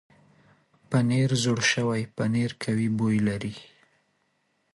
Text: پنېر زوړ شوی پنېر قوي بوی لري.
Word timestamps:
پنېر 0.89 1.31
زوړ 1.43 1.59
شوی 1.71 2.01
پنېر 2.15 2.51
قوي 2.63 2.89
بوی 2.97 3.17
لري. 3.27 3.53